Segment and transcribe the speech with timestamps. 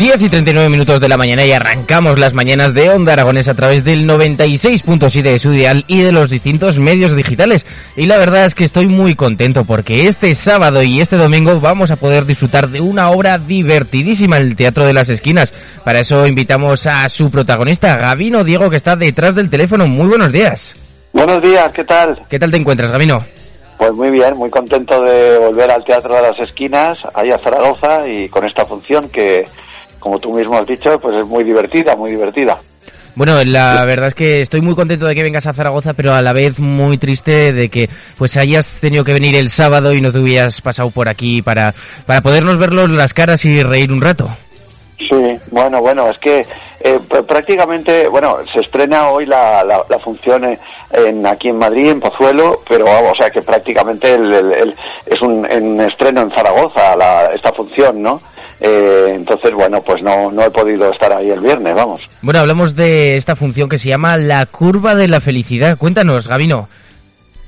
[0.00, 3.54] 10 y 39 minutos de la mañana y arrancamos las mañanas de Onda Aragones a
[3.54, 7.66] través del 96.7 de su dial y de los distintos medios digitales.
[7.96, 11.90] Y la verdad es que estoy muy contento porque este sábado y este domingo vamos
[11.90, 15.52] a poder disfrutar de una obra divertidísima, el Teatro de las Esquinas.
[15.84, 19.86] Para eso invitamos a su protagonista, Gabino Diego, que está detrás del teléfono.
[19.86, 20.74] Muy buenos días.
[21.12, 22.24] Buenos días, ¿qué tal?
[22.30, 23.18] ¿Qué tal te encuentras, Gabino?
[23.76, 28.08] Pues muy bien, muy contento de volver al Teatro de las Esquinas, ahí a Zaragoza,
[28.08, 29.44] y con esta función que
[30.00, 32.58] como tú mismo has dicho, pues es muy divertida, muy divertida.
[33.14, 36.22] Bueno, la verdad es que estoy muy contento de que vengas a Zaragoza, pero a
[36.22, 40.12] la vez muy triste de que pues hayas tenido que venir el sábado y no
[40.12, 41.74] te hubieras pasado por aquí para,
[42.06, 44.28] para podernos verlos las caras y reír un rato.
[44.96, 46.46] Sí, bueno, bueno, es que
[46.82, 50.58] eh, prácticamente, bueno, se estrena hoy la, la, función
[50.92, 55.44] en, aquí en Madrid, en Pozuelo, pero vamos, o sea que prácticamente el, es un,
[55.80, 56.94] estreno en Zaragoza
[57.34, 58.20] esta función, ¿no?
[58.60, 62.00] Eh, entonces, bueno, pues no, no he podido estar ahí el viernes, vamos.
[62.20, 65.78] Bueno, hablamos de esta función que se llama la curva de la felicidad.
[65.78, 66.68] Cuéntanos, Gabino.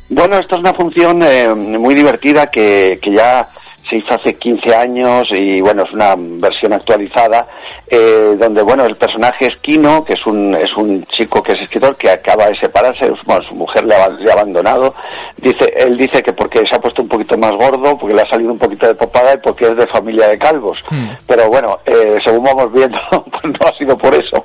[0.09, 3.49] Bueno, esta es una función eh, muy divertida que, que ya
[3.89, 7.47] se hizo hace 15 años y bueno, es una versión actualizada
[7.95, 11.61] eh, donde bueno, el personaje es Kino, que es un, es un chico que es
[11.61, 14.95] escritor que acaba de separarse, bueno, su mujer le ha, abandonado,
[15.37, 18.31] dice, él dice que porque se ha puesto un poquito más gordo, porque le ha
[18.31, 21.09] salido un poquito de popada y porque es de familia de calvos, hmm.
[21.27, 24.43] pero bueno, eh, según vamos viendo, pues no ha sido por eso,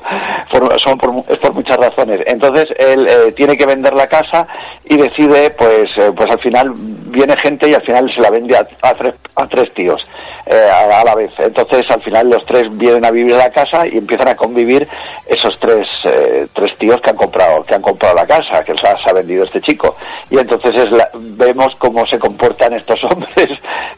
[0.83, 2.19] son por, es por muchas razones.
[2.25, 4.45] Entonces él eh, tiene que vender la casa
[4.83, 5.85] y decide, pues,
[6.17, 9.47] pues al final viene gente y al final se la vende a, a tres a
[9.47, 10.05] tres tíos
[10.49, 11.31] eh, a, la vez.
[11.37, 14.87] Entonces, al final, los tres vienen a vivir a la casa y empiezan a convivir
[15.25, 19.09] esos tres, eh, tres tíos que han comprado que han comprado la casa, que se
[19.09, 19.95] ha vendido este chico.
[20.29, 23.49] Y entonces es vemos cómo se comportan estos hombres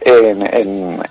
[0.01, 0.45] en,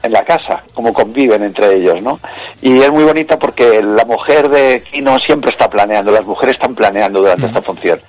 [0.02, 2.18] en, la casa, cómo conviven entre ellos, ¿no?
[2.62, 6.74] Y es muy bonita porque la mujer de Kino siempre está planeando, las mujeres están
[6.74, 8.00] planeando durante esta función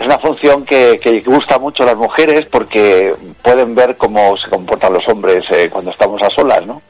[0.00, 3.12] es una función que, que, gusta mucho a las mujeres porque
[3.42, 6.80] pueden ver cómo se comportan los hombres eh, cuando estamos a solas, ¿no?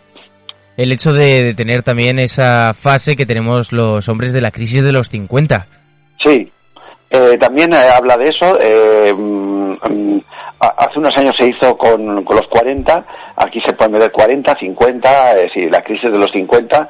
[0.76, 4.92] El hecho de, tener también esa fase que tenemos los hombres de la crisis de
[4.92, 5.66] los 50.
[6.24, 6.52] Sí,
[7.10, 8.56] eh, también eh, habla de eso.
[9.16, 10.20] Mm, mm,
[10.60, 13.04] hace unos años se hizo con, con, los 40,
[13.34, 16.88] aquí se puede ver 40, 50, sí, la crisis de los 50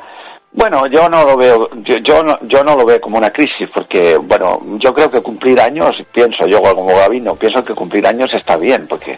[0.52, 1.70] bueno, yo no lo veo,
[2.04, 5.60] yo, no, yo no lo veo como una crisis, porque, bueno, yo creo que cumplir
[5.60, 9.16] años, pienso yo como Gabino, pienso que cumplir años está bien, porque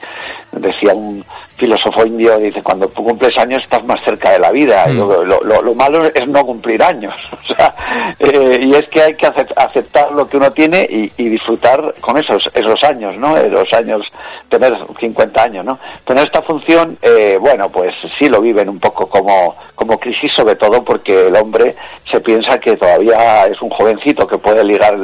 [0.52, 1.24] decía un
[1.56, 4.96] filósofo indio, dice, cuando cumples años estás más cerca de la vida, mm.
[4.96, 7.74] lo, lo, lo, malo es no cumplir años, o sea,
[8.18, 12.18] eh, y es que hay que aceptar lo que uno tiene y, y disfrutar con
[12.18, 13.36] esos, esos años, ¿no?
[13.44, 14.06] Los años,
[14.50, 15.78] tener 50 años, ¿no?
[16.04, 20.56] Tener esta función, eh, bueno, pues sí lo viven un poco como, como crisis, sobre
[20.56, 21.74] todo porque el hombre
[22.10, 24.94] se piensa que todavía es un jovencito que puede ligar,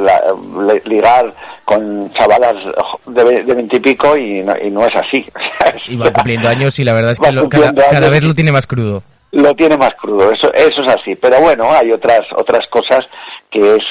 [0.85, 1.33] ligar
[1.65, 2.55] con chavalas
[3.07, 5.25] de veintipico y, y, no es así.
[5.87, 7.29] y va cumpliendo años y la verdad es que
[7.91, 9.03] cada, vez lo tiene más crudo.
[9.31, 11.15] Lo tiene más crudo, eso, eso es así.
[11.15, 13.01] Pero bueno, hay otras, otras cosas
[13.51, 13.83] que es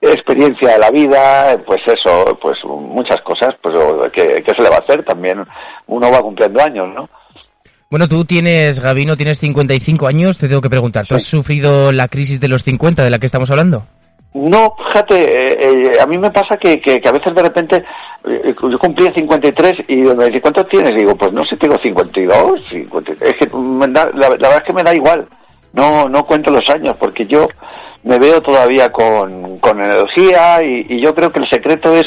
[0.00, 3.76] experiencia de la vida, pues eso, pues muchas cosas, pues
[4.12, 5.44] que, que se le va a hacer también.
[5.86, 7.08] Uno va cumpliendo años, ¿no?
[7.90, 12.06] Bueno, tú tienes, Gabino, tienes 55 años, te tengo que preguntar, ¿tú has sufrido la
[12.06, 13.82] crisis de los 50 de la que estamos hablando?
[14.32, 17.84] No, fíjate, eh, eh, a mí me pasa que, que, a veces de repente
[18.28, 20.94] eh, yo cumplí 53 y me dice, ¿cuántos tienes?
[20.94, 23.22] digo, pues no sé, tengo 52, 53.
[23.22, 25.26] Es que la, verdad es que me da igual,
[25.72, 27.48] no, no cuento los años porque yo
[28.04, 32.06] me veo todavía con, con energía y, y yo creo que el secreto es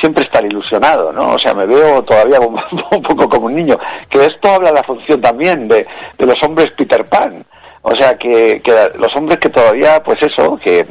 [0.00, 1.34] siempre estar ilusionado, ¿no?
[1.34, 3.78] O sea, me veo todavía un, poco como un niño.
[4.10, 5.86] Que esto habla la función también de,
[6.18, 7.44] los hombres Peter Pan.
[7.82, 10.86] O sea, que, que, los hombres que todavía, pues eso, que,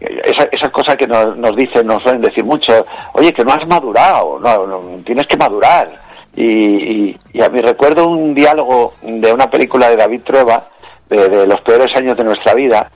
[0.00, 2.72] esa, esa cosa que nos, nos dicen, nos suelen decir mucho,
[3.14, 5.88] oye, que no has madurado, no, no tienes que madurar.
[6.36, 10.62] Y, y, a mí recuerdo un diálogo de una película de David Trueba,
[11.08, 12.90] de, de, los peores años de nuestra vida,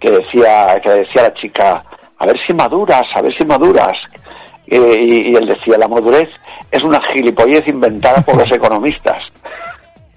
[0.00, 1.84] que decía, que decía la chica,
[2.18, 3.96] a ver si maduras, a ver si maduras.
[4.70, 6.28] Eh, y, y, él decía, la madurez
[6.70, 9.22] es una gilipollez inventada por los economistas.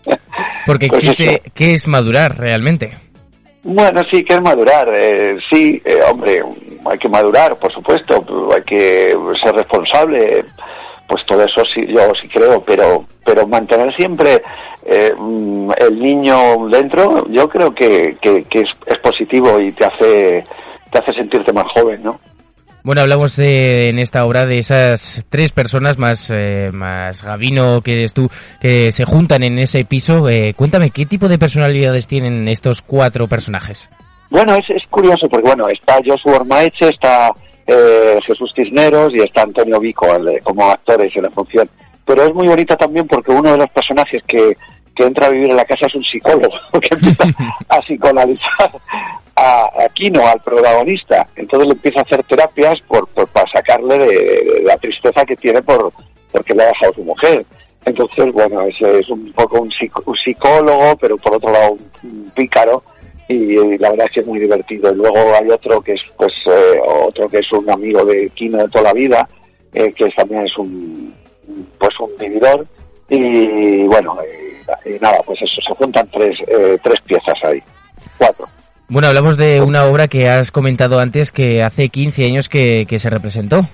[0.65, 1.43] Porque pues existe, eso.
[1.53, 2.93] ¿qué es madurar realmente?
[3.63, 4.89] Bueno, sí, que es madurar.
[4.93, 6.41] Eh, sí, eh, hombre,
[6.85, 8.23] hay que madurar, por supuesto,
[8.53, 10.45] hay que ser responsable,
[11.07, 14.41] pues todo eso sí, yo sí creo, pero, pero mantener siempre
[14.85, 15.13] eh,
[15.77, 20.43] el niño dentro, yo creo que, que, que es, es, positivo y te hace,
[20.91, 22.19] te hace sentirte más joven, ¿no?
[22.83, 27.93] Bueno, hablamos de, en esta obra de esas tres personas más, eh, más Gavino que
[27.93, 28.27] eres tú,
[28.59, 30.27] que se juntan en ese piso.
[30.27, 33.89] Eh, cuéntame, ¿qué tipo de personalidades tienen estos cuatro personajes?
[34.29, 37.29] Bueno, es, es curioso porque, bueno, está Joshua Ormaeche, está
[37.67, 40.05] eh, Jesús Cisneros y está Antonio Vico
[40.43, 41.69] como actores en la función.
[42.05, 44.57] Pero es muy bonita también porque uno de los personajes que,
[44.93, 47.23] que entra a vivir en la casa es un psicólogo que empieza
[47.69, 48.71] a psicoanalizar
[49.35, 51.27] a, a Kino, al protagonista.
[51.35, 55.61] Entonces le empieza a hacer terapias por, por para sacarle de, la tristeza que tiene
[55.61, 55.91] por
[56.31, 57.45] porque le ha dejado su mujer.
[57.85, 62.83] Entonces, bueno, ese es un poco un, psicólogo, pero por otro lado un, pícaro.
[63.27, 64.91] Y, la verdad es que es muy divertido.
[64.91, 68.57] Y luego hay otro que es, pues, eh, otro que es un amigo de Kino
[68.57, 69.27] de toda la vida,
[69.73, 71.13] eh, que también es un,
[71.77, 72.65] pues, un vividor.
[73.09, 77.61] Y bueno, y, y nada, pues eso, se juntan tres, eh, tres piezas ahí,
[78.17, 78.47] cuatro.
[78.87, 82.99] Bueno, hablamos de una obra que has comentado antes que hace 15 años que, que
[82.99, 83.67] se representó.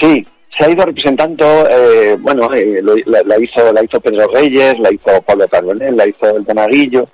[0.00, 0.26] Sí,
[0.56, 4.74] se ha ido representando, eh, bueno, eh, lo, la, la, hizo, la hizo Pedro Reyes,
[4.78, 7.08] la hizo Pablo Carbonell, la hizo El Monaguillo,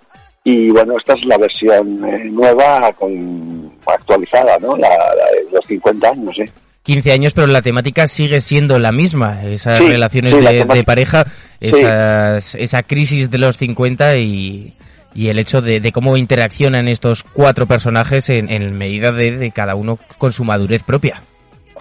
[0.44, 4.76] y bueno, esta es la versión eh, nueva, con, actualizada, ¿no?
[4.76, 6.50] La, la, los 50 años, ¿eh?
[6.82, 10.84] 15 años, pero la temática sigue siendo la misma, esas sí, relaciones sí, de, de,
[10.84, 11.24] pareja,
[11.60, 12.58] esas, sí.
[12.60, 14.72] esa crisis de los 50 y,
[15.16, 19.74] y el hecho de, cómo interaccionan estos cuatro personajes en, en medida de, de, cada
[19.74, 21.22] uno con su madurez propia.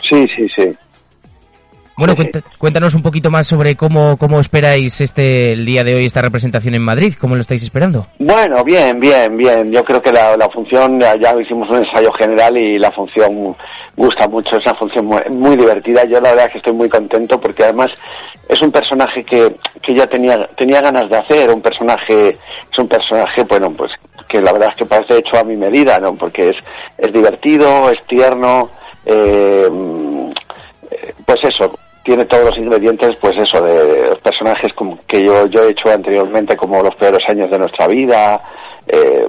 [0.09, 0.73] Sí, sí, sí.
[1.97, 2.13] Bueno,
[2.57, 6.75] cuéntanos un poquito más sobre cómo, cómo esperáis este el día de hoy esta representación
[6.75, 8.07] en Madrid, cómo lo estáis esperando.
[8.19, 9.71] Bueno, bien, bien, bien.
[9.71, 13.55] Yo creo que la, la función, ya hicimos un ensayo general y la función
[13.95, 16.03] gusta mucho, es una función muy, muy divertida.
[16.03, 17.87] Yo la verdad es que estoy muy contento porque además
[18.49, 22.87] es un personaje que, que ya tenía, tenía ganas de hacer, un personaje, es un
[22.87, 23.91] personaje, bueno, pues
[24.27, 26.13] que la verdad es que parece hecho a mi medida, ¿no?
[26.15, 26.55] Porque es,
[26.97, 28.69] es divertido, es tierno,
[29.05, 29.69] eh,
[31.25, 31.73] pues eso,
[32.05, 36.55] tiene todos los ingredientes, pues eso, de, personajes como que yo, yo he hecho anteriormente,
[36.55, 38.41] como los peores años de nuestra vida,
[38.87, 39.25] eh,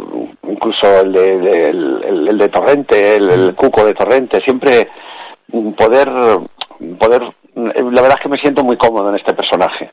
[0.46, 4.88] incluso el de, el, de Torrente, el, Cuco de Torrente, siempre
[5.76, 6.08] poder,
[7.00, 7.22] poder,
[7.54, 9.90] la verdad es que me siento muy cómodo en este personaje.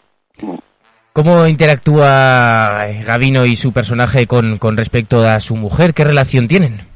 [1.13, 5.93] ¿Cómo interactúa Gavino y su personaje con respecto a su mujer?
[5.93, 6.92] ¿Qué relación tienen?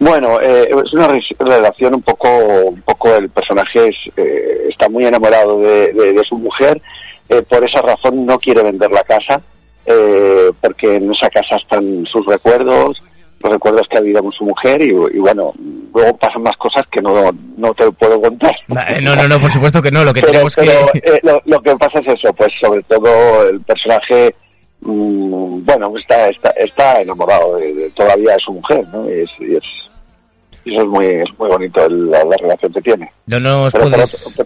[0.00, 1.08] Bueno, eh, es una
[1.38, 2.28] relación un poco,
[2.64, 6.80] un poco el personaje es, eh, está muy enamorado de, de, de su mujer,
[7.28, 9.42] eh, por esa razón no quiere vender la casa,
[9.84, 13.02] eh, porque en esa casa están sus recuerdos,
[13.42, 15.52] los recuerdos que ha vivido con su mujer y, y, bueno,
[15.94, 18.56] luego pasan más cosas que no, no te puedo contar.
[18.68, 20.98] No, no, no, por supuesto que no, lo que pero, tenemos pero, que...
[21.04, 24.34] Eh, lo, lo, que pasa es eso, pues sobre todo el personaje
[24.80, 29.08] mmm, bueno, está, está, está enamorado de, de, todavía de su mujer, ¿no?
[29.10, 29.89] Y es, y es
[30.70, 33.10] y eso es muy, es muy bonito el, la, la, relación que tiene.
[33.26, 34.38] No nos Pero puedes...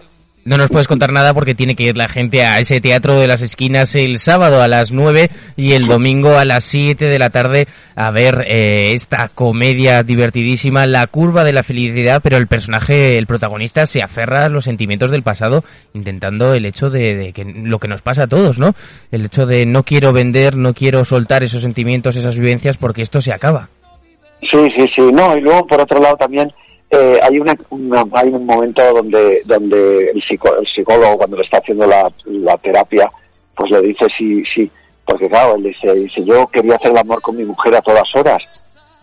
[0.45, 3.25] No nos puedes contar nada porque tiene que ir la gente a ese teatro de
[3.25, 7.31] las esquinas el sábado a las 9 y el domingo a las 7 de la
[7.31, 13.17] tarde a ver eh, esta comedia divertidísima, La curva de la felicidad, pero el personaje,
[13.17, 15.63] el protagonista se aferra a los sentimientos del pasado
[15.95, 18.75] intentando el hecho de, de que lo que nos pasa a todos, ¿no?
[19.11, 23.19] El hecho de no quiero vender, no quiero soltar esos sentimientos, esas vivencias porque esto
[23.19, 23.69] se acaba.
[24.41, 26.51] Sí, sí, sí, no, y luego por otro lado también
[26.89, 31.43] eh, hay una, una, hay un momento donde donde el, psico, el psicólogo cuando le
[31.43, 32.11] está haciendo la,
[32.57, 33.11] terapia
[33.55, 34.69] pues le dice sí, sí,
[35.05, 38.43] porque claro, él dice, yo quería hacer el amor con mi mujer a todas horas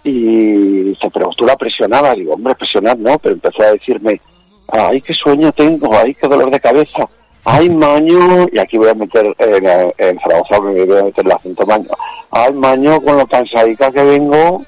[0.04, 4.20] y dice, pero tú la presionabas, digo, hombre, presionar no, pero empezó a decirme,
[4.68, 7.08] ay, qué sueño tengo, ay, qué dolor de cabeza,
[7.44, 9.66] ay, maño, y aquí voy a meter en,
[9.98, 11.88] en Zaragoza, me voy a meter el acento maño,
[12.30, 14.64] ay, maño, con lo cansadica que vengo,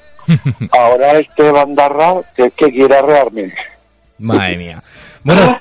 [0.71, 3.53] Ahora este bandarra que, que quiere arrearme.
[4.19, 4.79] Madre mía.
[5.23, 5.59] Bueno,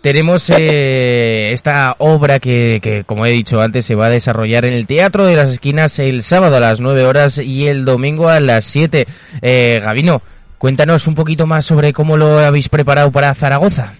[0.00, 4.74] tenemos eh, esta obra que, que, como he dicho antes, se va a desarrollar en
[4.74, 8.40] el Teatro de las Esquinas el sábado a las 9 horas y el domingo a
[8.40, 9.06] las 7.
[9.42, 10.22] Eh, Gavino,
[10.58, 13.94] Cuéntanos un poquito más sobre cómo lo habéis preparado para Zaragoza.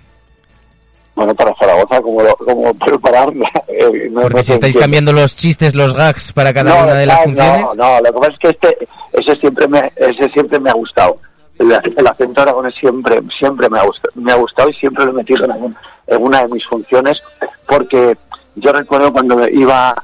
[1.17, 3.49] Bueno, para Zaragoza, ¿cómo, cómo prepararla?
[3.69, 7.25] Eh, no, Porque si estáis cambiando los chistes, los gags para cada una de las
[7.25, 7.63] funciones.
[7.63, 10.73] No, no, lo que pasa es que este, ese siempre me, ese siempre me ha
[10.73, 11.19] gustado.
[11.59, 15.11] El, el acento aragonés siempre, siempre me ha gustado, me ha gustado y siempre lo
[15.11, 17.19] he metido en, en una de mis funciones
[17.67, 18.17] porque
[18.55, 19.95] yo recuerdo cuando iba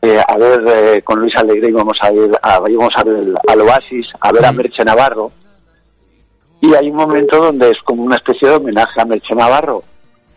[0.00, 3.60] eh, a ver eh, con Luis Alegre íbamos a ir a, íbamos a ver al
[3.60, 5.30] Oasis, a ver a Merche Navarro
[6.62, 9.82] y hay un momento donde es como una especie de homenaje a Merche Navarro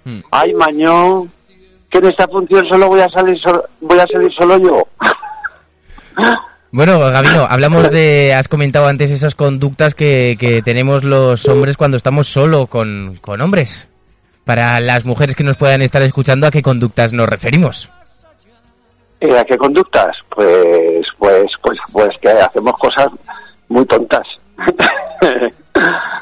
[0.06, 0.20] Mm.
[0.32, 1.32] Ay, Mañón,
[1.90, 4.84] que en esta función solo voy a salir solo, voy a salir solo yo.
[6.72, 11.98] Bueno, Gabino, hablamos de, has comentado antes esas conductas que, que tenemos los hombres cuando
[11.98, 13.88] estamos solo con, con hombres.
[14.44, 17.90] Para las mujeres que nos puedan estar escuchando, ¿a qué conductas nos referimos?
[19.22, 20.18] Eh, ¿A qué conductas?
[20.30, 23.08] Pues, pues, pues, pues que hacemos cosas
[23.70, 24.28] muy tontas.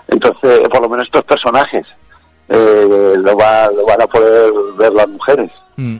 [0.10, 1.88] Entonces, por lo menos estos personajes
[2.52, 5.52] eh, lo, va, lo van a poder ver las mujeres.
[5.78, 5.98] Mm.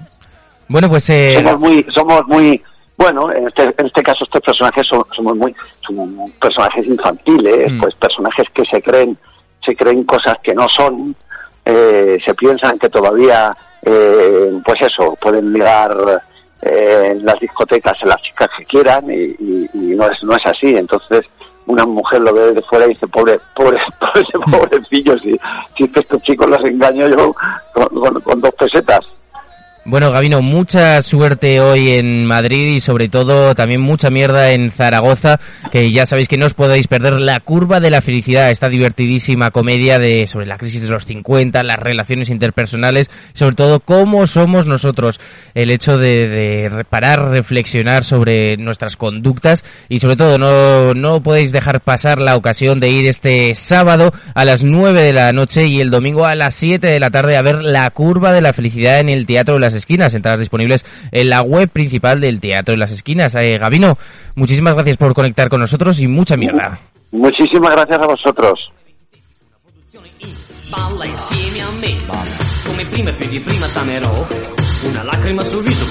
[0.68, 1.10] Bueno, pues...
[1.10, 1.36] Eh...
[1.36, 1.86] Somos muy...
[1.94, 2.62] Somos muy
[2.98, 7.80] bueno, en este, en este caso estos personajes son, somos muy somos personajes infantiles, mm.
[7.80, 9.18] pues personajes que se creen
[9.66, 11.16] se creen cosas que no son,
[11.66, 16.22] eh, se piensan que todavía, eh, pues eso, pueden ligar
[16.62, 20.36] eh, en las discotecas a las chicas que quieran y, y, y, no es no
[20.36, 20.76] es así.
[20.76, 21.22] Entonces
[21.68, 25.40] una mujer lo ve de fuera y dice, pobre, pobre, pobre pobrecillo, si,
[25.76, 27.34] si estos chicos los engaño yo
[27.74, 29.21] con dos pesetas.
[29.84, 35.40] Bueno, Gabino, mucha suerte hoy en Madrid y sobre todo también mucha mierda en Zaragoza,
[35.72, 39.50] que ya sabéis que no os podéis perder la curva de la felicidad, esta divertidísima
[39.50, 44.68] comedia de sobre la crisis de los 50, las relaciones interpersonales, sobre todo cómo somos
[44.68, 45.20] nosotros,
[45.56, 51.52] el hecho de, de reparar, reflexionar sobre nuestras conductas y sobre todo no, no podéis
[51.52, 55.80] dejar pasar la ocasión de ir este sábado a las 9 de la noche y
[55.80, 59.00] el domingo a las 7 de la tarde a ver la curva de la felicidad
[59.00, 62.78] en el Teatro de las Esquinas, entradas disponibles en la web principal del Teatro de
[62.78, 63.34] las Esquinas.
[63.36, 63.98] Eh, Gabino,
[64.36, 66.80] muchísimas gracias por conectar con nosotros y mucha mierda.
[67.12, 68.72] Muchísimas gracias a vosotros.
[70.72, 71.98] Balla insieme a me
[72.66, 74.26] Come prima più di prima t'amerò
[74.84, 75.84] Una lacrima sul viso